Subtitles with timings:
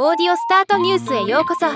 [0.00, 1.66] オーディオスタートニュースへようこそ。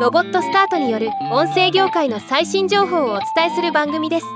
[0.00, 4.26] ロボットスタートによる音声業界の最新情報をお伝えする番組です。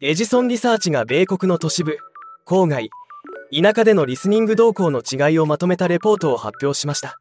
[0.00, 1.98] エジソンリサーチが米国の都市部
[2.46, 2.88] 郊外
[3.52, 7.18] 田舎でのリスニング動向の違いをまとめたレポートを発表しました。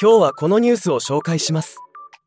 [0.00, 1.76] 今日はこのニュースを紹介します。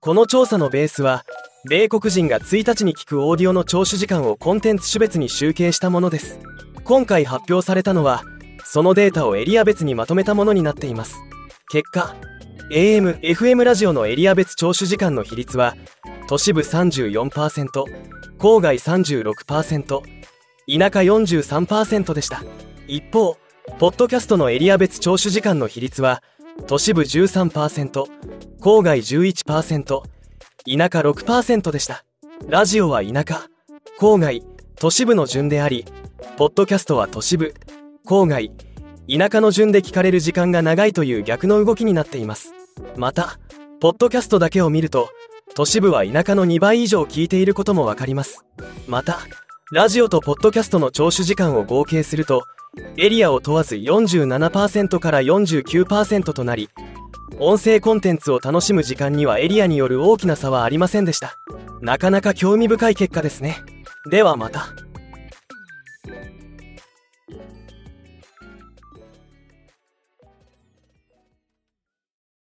[0.02, 1.24] この調査のベースは
[1.68, 6.40] 米国人が1日に聞くオーディオの聴取時間をコンテンツ種別に集計したものです。
[6.84, 8.22] 今回発表されたのは
[8.64, 11.22] そのデータをエリア別にまとめたものになっています。
[11.70, 12.16] 結果
[12.72, 15.76] AM、FM ラジオのエリア別聴取時間の比率は
[16.28, 17.84] 都市部34%
[18.38, 20.04] 郊外36%田
[20.68, 22.44] 舎43%でした。
[22.88, 23.38] 一方
[23.80, 26.22] ポッドキャストのエリア別聴取時間の比率は
[26.68, 28.06] 都市部13%
[28.60, 30.04] 郊外11%田
[30.66, 32.04] 舎6%でした。
[32.48, 33.48] ラジオは田舎
[34.00, 34.44] 郊外
[34.76, 35.86] 都市部の順であり
[36.38, 37.54] ポッドキャストは都市部
[38.10, 38.52] 郊外
[39.08, 42.56] 田舎の順で聞かれる時間が長いという逆の動きになっています。
[42.98, 43.38] また
[43.80, 45.12] ポッドキャストだけを見ると
[45.54, 48.44] 都市部は田舎の2倍以上聞いていることもわかります。
[48.88, 49.20] また
[49.72, 52.42] ラジオとポッドキャストの聴取時間を合計すると
[52.98, 56.68] エリアを問わず47%から49%となり
[57.38, 61.36] 音声コンテンツを楽しむ時間にはエリアによる大きな差はありませんでした。
[61.84, 63.58] なかなか興味深い結果ですね。
[64.10, 64.74] ではまた。